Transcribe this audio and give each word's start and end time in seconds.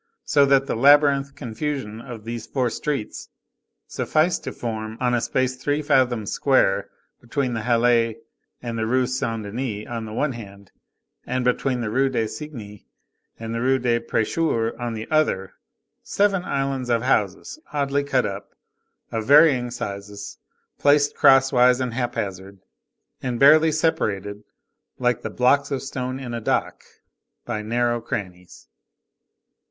So 0.25 0.47
that 0.47 0.65
the 0.65 0.73
labyrinthine 0.73 1.35
confusion 1.35 2.01
of 2.01 2.23
these 2.23 2.47
four 2.47 2.71
streets 2.71 3.29
sufficed 3.85 4.43
to 4.45 4.51
form, 4.51 4.97
on 4.99 5.13
a 5.13 5.21
space 5.21 5.55
three 5.57 5.83
fathoms 5.83 6.31
square, 6.31 6.89
between 7.21 7.53
the 7.53 7.61
Halles 7.61 8.15
and 8.63 8.79
the 8.79 8.87
Rue 8.87 9.05
Saint 9.05 9.43
Denis 9.43 9.85
on 9.87 10.05
the 10.05 10.13
one 10.13 10.31
hand, 10.31 10.71
and 11.27 11.45
between 11.45 11.81
the 11.81 11.91
Rue 11.91 12.09
du 12.09 12.27
Cygne 12.27 12.79
and 13.37 13.53
the 13.53 13.61
Rue 13.61 13.77
des 13.77 13.99
Prêcheurs 13.99 14.73
on 14.79 14.95
the 14.95 15.07
other, 15.11 15.53
seven 16.01 16.43
islands 16.45 16.89
of 16.89 17.03
houses, 17.03 17.59
oddly 17.71 18.03
cut 18.03 18.25
up, 18.25 18.55
of 19.11 19.27
varying 19.27 19.69
sizes, 19.69 20.39
placed 20.79 21.15
crosswise 21.15 21.79
and 21.79 21.93
hap 21.93 22.15
hazard, 22.15 22.57
and 23.21 23.39
barely 23.39 23.71
separated, 23.71 24.43
like 24.97 25.21
the 25.21 25.29
blocks 25.29 25.69
of 25.69 25.83
stone 25.83 26.19
in 26.19 26.33
a 26.33 26.41
dock, 26.41 26.83
by 27.45 27.61
narrow 27.61 28.01
crannies. 28.01 28.67